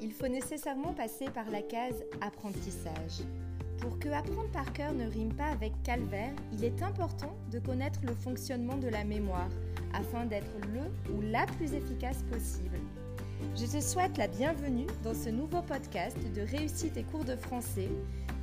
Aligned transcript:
il 0.00 0.12
faut 0.12 0.28
nécessairement 0.28 0.92
passer 0.92 1.26
par 1.26 1.50
la 1.50 1.62
case 1.62 2.04
apprentissage. 2.20 3.24
Pour 3.78 3.98
que 3.98 4.08
apprendre 4.08 4.50
par 4.52 4.72
cœur 4.72 4.92
ne 4.92 5.06
rime 5.06 5.34
pas 5.34 5.48
avec 5.48 5.72
calvaire, 5.82 6.32
il 6.52 6.64
est 6.64 6.82
important 6.82 7.36
de 7.50 7.58
connaître 7.58 8.00
le 8.02 8.14
fonctionnement 8.14 8.76
de 8.76 8.88
la 8.88 9.04
mémoire 9.04 9.50
afin 9.92 10.26
d'être 10.26 10.56
le 10.72 11.12
ou 11.14 11.20
la 11.20 11.46
plus 11.46 11.74
efficace 11.74 12.22
possible. 12.30 12.78
Je 13.56 13.66
te 13.66 13.80
souhaite 13.80 14.16
la 14.16 14.28
bienvenue 14.28 14.86
dans 15.02 15.14
ce 15.14 15.28
nouveau 15.28 15.62
podcast 15.62 16.16
de 16.34 16.42
réussite 16.42 16.96
et 16.96 17.04
cours 17.04 17.24
de 17.24 17.36
français 17.36 17.88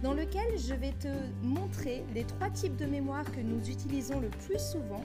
dans 0.04 0.14
lequel 0.14 0.58
je 0.58 0.74
vais 0.74 0.94
te 0.94 1.08
montrer 1.44 2.04
les 2.14 2.24
trois 2.24 2.50
types 2.50 2.78
de 2.78 2.86
mémoire 2.86 3.26
que 3.32 3.42
nous 3.42 3.70
utilisons 3.70 4.20
le 4.20 4.30
plus 4.30 4.60
souvent 4.60 5.04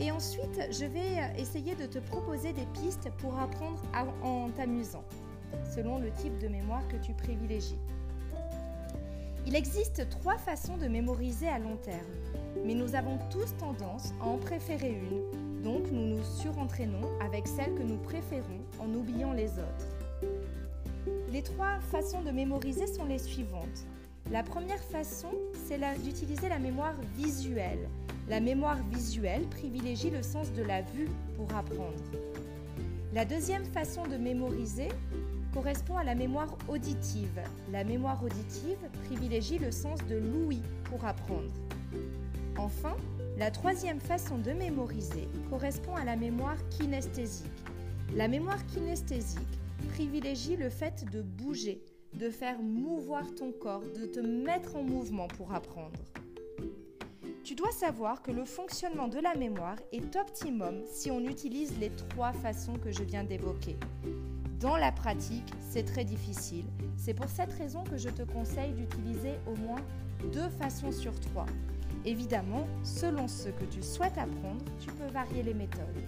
et 0.00 0.10
ensuite, 0.10 0.58
je 0.70 0.86
vais 0.86 1.18
essayer 1.38 1.74
de 1.74 1.84
te 1.84 1.98
proposer 1.98 2.52
des 2.54 2.66
pistes 2.72 3.10
pour 3.18 3.38
apprendre 3.38 3.80
en 4.22 4.48
t'amusant, 4.48 5.04
selon 5.74 5.98
le 5.98 6.10
type 6.10 6.38
de 6.38 6.48
mémoire 6.48 6.86
que 6.88 6.96
tu 6.96 7.12
privilégies. 7.12 7.78
Il 9.46 9.54
existe 9.54 10.08
trois 10.08 10.38
façons 10.38 10.78
de 10.78 10.86
mémoriser 10.86 11.48
à 11.48 11.58
long 11.58 11.76
terme, 11.76 12.14
mais 12.64 12.74
nous 12.74 12.94
avons 12.94 13.18
tous 13.30 13.54
tendance 13.58 14.12
à 14.20 14.26
en 14.26 14.38
préférer 14.38 14.90
une, 14.90 15.62
donc 15.62 15.90
nous 15.90 16.16
nous 16.16 16.24
surentraînons 16.24 17.08
avec 17.20 17.46
celle 17.46 17.74
que 17.74 17.82
nous 17.82 17.98
préférons 17.98 18.60
en 18.78 18.92
oubliant 18.94 19.32
les 19.32 19.50
autres. 19.58 19.96
Les 21.30 21.42
trois 21.42 21.78
façons 21.90 22.22
de 22.22 22.30
mémoriser 22.30 22.86
sont 22.86 23.04
les 23.04 23.18
suivantes. 23.18 23.86
La 24.30 24.42
première 24.42 24.82
façon, 24.82 25.30
c'est 25.66 25.80
d'utiliser 26.02 26.48
la 26.48 26.58
mémoire 26.58 26.94
visuelle, 27.16 27.88
la 28.30 28.38
mémoire 28.38 28.78
visuelle 28.92 29.44
privilégie 29.48 30.08
le 30.08 30.22
sens 30.22 30.52
de 30.52 30.62
la 30.62 30.82
vue 30.82 31.08
pour 31.36 31.52
apprendre. 31.52 32.00
La 33.12 33.24
deuxième 33.24 33.64
façon 33.64 34.06
de 34.06 34.16
mémoriser 34.16 34.86
correspond 35.52 35.96
à 35.96 36.04
la 36.04 36.14
mémoire 36.14 36.56
auditive. 36.68 37.40
La 37.72 37.82
mémoire 37.82 38.22
auditive 38.22 38.78
privilégie 39.06 39.58
le 39.58 39.72
sens 39.72 39.98
de 40.08 40.14
l'ouïe 40.14 40.62
pour 40.84 41.04
apprendre. 41.04 41.50
Enfin, 42.56 42.96
la 43.36 43.50
troisième 43.50 43.98
façon 43.98 44.38
de 44.38 44.52
mémoriser 44.52 45.26
correspond 45.50 45.96
à 45.96 46.04
la 46.04 46.14
mémoire 46.14 46.56
kinesthésique. 46.68 47.50
La 48.14 48.28
mémoire 48.28 48.64
kinesthésique 48.66 49.58
privilégie 49.88 50.54
le 50.54 50.68
fait 50.68 51.04
de 51.10 51.20
bouger, 51.20 51.82
de 52.14 52.30
faire 52.30 52.62
mouvoir 52.62 53.24
ton 53.34 53.50
corps, 53.50 53.82
de 54.00 54.06
te 54.06 54.20
mettre 54.20 54.76
en 54.76 54.84
mouvement 54.84 55.26
pour 55.26 55.52
apprendre. 55.52 55.98
Tu 57.50 57.56
dois 57.56 57.72
savoir 57.72 58.22
que 58.22 58.30
le 58.30 58.44
fonctionnement 58.44 59.08
de 59.08 59.18
la 59.18 59.34
mémoire 59.34 59.74
est 59.90 60.14
optimum 60.14 60.84
si 60.86 61.10
on 61.10 61.18
utilise 61.18 61.76
les 61.80 61.90
trois 61.90 62.32
façons 62.32 62.74
que 62.74 62.92
je 62.92 63.02
viens 63.02 63.24
d'évoquer. 63.24 63.76
Dans 64.60 64.76
la 64.76 64.92
pratique, 64.92 65.52
c'est 65.68 65.82
très 65.82 66.04
difficile. 66.04 66.64
C'est 66.96 67.12
pour 67.12 67.28
cette 67.28 67.52
raison 67.54 67.82
que 67.82 67.96
je 67.96 68.08
te 68.08 68.22
conseille 68.22 68.72
d'utiliser 68.74 69.32
au 69.48 69.56
moins 69.56 69.80
deux 70.32 70.48
façons 70.60 70.92
sur 70.92 71.18
trois. 71.18 71.46
Évidemment, 72.04 72.68
selon 72.84 73.26
ce 73.26 73.48
que 73.48 73.64
tu 73.64 73.82
souhaites 73.82 74.16
apprendre, 74.16 74.64
tu 74.78 74.86
peux 74.92 75.12
varier 75.12 75.42
les 75.42 75.54
méthodes. 75.54 76.04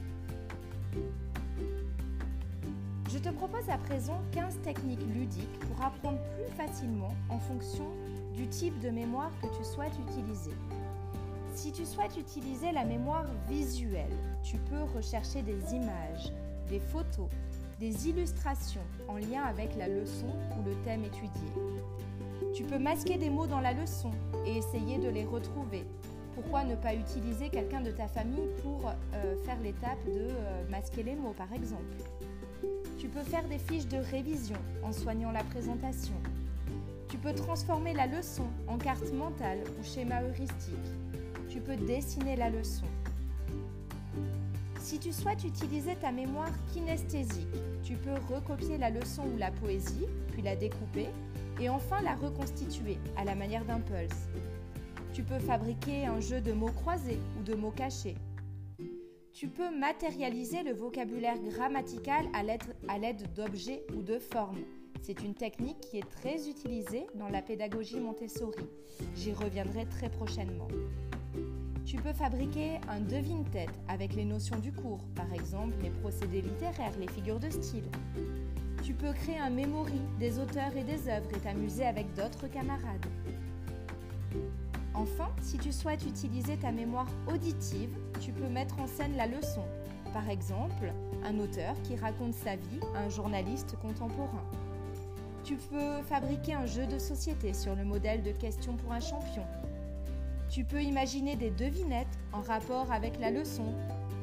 Je 3.10 3.18
te 3.18 3.30
propose 3.30 3.68
à 3.68 3.78
présent 3.78 4.22
15 4.30 4.60
techniques 4.62 5.04
ludiques 5.12 5.58
pour 5.58 5.84
apprendre 5.84 6.20
plus 6.36 6.54
facilement 6.54 7.16
en 7.28 7.40
fonction 7.40 7.90
du 8.32 8.46
type 8.46 8.78
de 8.78 8.90
mémoire 8.90 9.32
que 9.42 9.48
tu 9.58 9.64
souhaites 9.64 9.98
utiliser. 10.08 10.52
Si 11.54 11.70
tu 11.70 11.84
souhaites 11.84 12.16
utiliser 12.16 12.72
la 12.72 12.84
mémoire 12.84 13.26
visuelle, 13.48 14.10
tu 14.42 14.56
peux 14.56 14.82
rechercher 14.96 15.42
des 15.42 15.74
images, 15.74 16.32
des 16.68 16.80
photos, 16.80 17.28
des 17.78 18.08
illustrations 18.08 18.80
en 19.06 19.16
lien 19.16 19.42
avec 19.42 19.76
la 19.76 19.86
leçon 19.86 20.32
ou 20.58 20.64
le 20.64 20.74
thème 20.82 21.04
étudié. 21.04 21.52
Tu 22.54 22.64
peux 22.64 22.78
masquer 22.78 23.18
des 23.18 23.28
mots 23.28 23.46
dans 23.46 23.60
la 23.60 23.74
leçon 23.74 24.10
et 24.46 24.56
essayer 24.56 24.98
de 24.98 25.08
les 25.08 25.24
retrouver. 25.24 25.84
Pourquoi 26.34 26.64
ne 26.64 26.74
pas 26.74 26.94
utiliser 26.94 27.50
quelqu'un 27.50 27.82
de 27.82 27.90
ta 27.90 28.08
famille 28.08 28.48
pour 28.62 28.88
euh, 28.88 29.36
faire 29.44 29.60
l'étape 29.60 30.02
de 30.06 30.28
euh, 30.30 30.70
masquer 30.70 31.02
les 31.02 31.14
mots 31.14 31.34
par 31.36 31.52
exemple? 31.52 31.82
Tu 32.98 33.08
peux 33.08 33.22
faire 33.22 33.46
des 33.48 33.58
fiches 33.58 33.88
de 33.88 33.98
révision 33.98 34.58
en 34.82 34.92
soignant 34.92 35.32
la 35.32 35.44
présentation. 35.44 36.14
Tu 37.08 37.18
peux 37.18 37.34
transformer 37.34 37.92
la 37.92 38.06
leçon 38.06 38.46
en 38.68 38.78
carte 38.78 39.12
mentale 39.12 39.58
ou 39.78 39.84
schéma 39.84 40.22
heuristique 40.22 40.78
tu 41.52 41.60
peux 41.60 41.76
dessiner 41.76 42.34
la 42.34 42.48
leçon. 42.48 42.86
Si 44.80 44.98
tu 44.98 45.12
souhaites 45.12 45.44
utiliser 45.44 45.94
ta 45.96 46.10
mémoire 46.10 46.50
kinesthésique, 46.72 47.46
tu 47.84 47.94
peux 47.96 48.14
recopier 48.34 48.78
la 48.78 48.88
leçon 48.88 49.24
ou 49.34 49.36
la 49.36 49.50
poésie, 49.50 50.06
puis 50.32 50.40
la 50.40 50.56
découper, 50.56 51.08
et 51.60 51.68
enfin 51.68 52.00
la 52.00 52.14
reconstituer 52.14 52.96
à 53.18 53.24
la 53.24 53.34
manière 53.34 53.66
d'un 53.66 53.80
pulse. 53.80 54.28
Tu 55.12 55.22
peux 55.22 55.38
fabriquer 55.38 56.06
un 56.06 56.20
jeu 56.20 56.40
de 56.40 56.52
mots 56.52 56.72
croisés 56.72 57.20
ou 57.38 57.42
de 57.42 57.54
mots 57.54 57.70
cachés. 57.70 58.16
Tu 59.34 59.48
peux 59.48 59.76
matérialiser 59.78 60.62
le 60.62 60.72
vocabulaire 60.72 61.38
grammatical 61.38 62.24
à 62.34 62.98
l'aide 62.98 63.34
d'objets 63.34 63.84
ou 63.94 64.00
de 64.00 64.18
formes. 64.18 64.62
C'est 65.02 65.22
une 65.22 65.34
technique 65.34 65.80
qui 65.80 65.98
est 65.98 66.10
très 66.10 66.48
utilisée 66.48 67.06
dans 67.14 67.28
la 67.28 67.42
pédagogie 67.42 68.00
Montessori. 68.00 68.64
J'y 69.16 69.32
reviendrai 69.32 69.84
très 69.86 70.08
prochainement. 70.08 70.68
Tu 71.84 71.96
peux 71.96 72.12
fabriquer 72.12 72.80
un 72.88 73.00
devine-tête 73.00 73.72
avec 73.88 74.14
les 74.14 74.24
notions 74.24 74.58
du 74.58 74.72
cours, 74.72 75.02
par 75.14 75.32
exemple 75.34 75.74
les 75.82 75.90
procédés 75.90 76.40
littéraires, 76.40 76.96
les 76.98 77.08
figures 77.08 77.40
de 77.40 77.50
style. 77.50 77.84
Tu 78.82 78.94
peux 78.94 79.12
créer 79.12 79.38
un 79.38 79.50
memory 79.50 80.00
des 80.18 80.38
auteurs 80.38 80.76
et 80.76 80.84
des 80.84 81.08
œuvres 81.08 81.28
et 81.34 81.40
t'amuser 81.40 81.84
avec 81.84 82.12
d'autres 82.14 82.48
camarades. 82.48 83.06
Enfin, 84.94 85.28
si 85.40 85.58
tu 85.58 85.72
souhaites 85.72 86.04
utiliser 86.06 86.56
ta 86.56 86.70
mémoire 86.70 87.08
auditive, 87.32 87.96
tu 88.20 88.32
peux 88.32 88.48
mettre 88.48 88.78
en 88.80 88.86
scène 88.86 89.16
la 89.16 89.26
leçon. 89.26 89.64
Par 90.12 90.28
exemple, 90.28 90.92
un 91.24 91.38
auteur 91.38 91.74
qui 91.82 91.96
raconte 91.96 92.34
sa 92.34 92.56
vie 92.56 92.80
à 92.94 93.00
un 93.00 93.08
journaliste 93.08 93.76
contemporain. 93.80 94.44
Tu 95.44 95.56
peux 95.56 96.02
fabriquer 96.02 96.54
un 96.54 96.66
jeu 96.66 96.86
de 96.86 96.98
société 96.98 97.52
sur 97.54 97.74
le 97.74 97.84
modèle 97.84 98.22
de 98.22 98.32
questions 98.32 98.76
pour 98.76 98.92
un 98.92 99.00
champion 99.00 99.44
tu 100.52 100.64
peux 100.64 100.82
imaginer 100.82 101.34
des 101.34 101.50
devinettes 101.50 102.18
en 102.34 102.42
rapport 102.42 102.92
avec 102.92 103.18
la 103.18 103.30
leçon. 103.30 103.72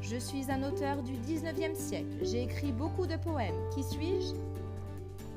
Je 0.03 0.15
suis 0.15 0.51
un 0.51 0.61
auteur 0.61 1.01
du 1.01 1.13
19e 1.13 1.73
siècle. 1.73 2.17
J'ai 2.21 2.43
écrit 2.43 2.71
beaucoup 2.71 3.07
de 3.07 3.15
poèmes. 3.15 3.55
Qui 3.73 3.81
suis-je? 3.81 4.35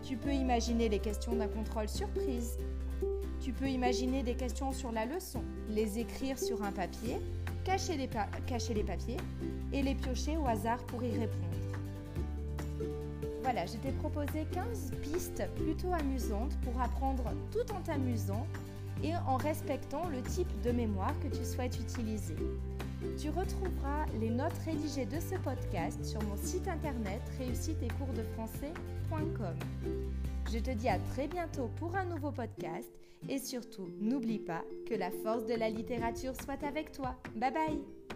Tu 0.06 0.18
peux 0.18 0.34
imaginer 0.34 0.90
les 0.90 0.98
questions 0.98 1.34
d'un 1.34 1.48
contrôle 1.48 1.88
surprise. 1.88 2.58
Tu 3.40 3.52
peux 3.52 3.68
imaginer 3.68 4.22
des 4.22 4.34
questions 4.34 4.70
sur 4.72 4.92
la 4.92 5.06
leçon, 5.06 5.42
les 5.70 5.98
écrire 5.98 6.38
sur 6.38 6.62
un 6.62 6.72
papier, 6.72 7.16
cacher 7.64 7.96
les, 7.96 8.06
papiers 8.84 9.16
et 9.72 9.82
les 9.82 9.94
piocher 9.94 10.36
au 10.36 10.46
hasard 10.46 10.78
pour 10.88 11.02
y 11.02 11.10
répondre. 11.10 11.56
Voilà, 13.42 13.64
je 13.64 13.78
t'ai 13.78 13.92
proposé 13.92 14.46
15 14.52 14.92
pistes 15.00 15.42
plutôt 15.56 15.92
amusantes 15.94 16.56
pour 16.60 16.78
apprendre 16.80 17.24
tout 17.50 17.72
en 17.74 17.80
t'amusant 17.80 18.46
et 19.02 19.14
en 19.26 19.36
respectant 19.36 20.08
le 20.08 20.22
type 20.22 20.60
de 20.62 20.70
mémoire 20.70 21.14
que 21.20 21.28
tu 21.28 21.44
souhaites 21.44 21.78
utiliser. 21.78 22.36
Tu 23.18 23.30
retrouveras 23.30 24.06
les 24.20 24.30
notes 24.30 24.58
rédigées 24.64 25.06
de 25.06 25.18
ce 25.18 25.34
podcast 25.36 26.04
sur 26.04 26.22
mon 26.22 26.36
site 26.36 26.68
internet 26.68 27.20
réussite 27.38 27.82
et 27.82 27.88
cours 27.88 28.12
de 28.14 28.22
français.com. 28.34 29.54
Je 30.52 30.58
te 30.58 30.70
dis 30.70 30.88
à 30.88 30.98
très 31.12 31.26
bientôt 31.26 31.68
pour 31.76 31.96
un 31.96 32.04
nouveau 32.04 32.30
podcast 32.30 32.88
et 33.28 33.38
surtout 33.38 33.88
n'oublie 34.00 34.38
pas 34.38 34.62
que 34.88 34.94
la 34.94 35.10
force 35.10 35.46
de 35.46 35.54
la 35.54 35.70
littérature 35.70 36.34
soit 36.36 36.62
avec 36.62 36.92
toi. 36.92 37.16
Bye 37.36 37.52
bye 37.52 38.11